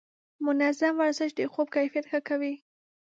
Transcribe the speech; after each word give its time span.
منظم 0.45 0.93
ورزش 1.01 1.31
د 1.35 1.41
خوب 1.53 1.67
کیفیت 1.75 2.05
ښه 2.11 2.19
کوي. 2.29 2.53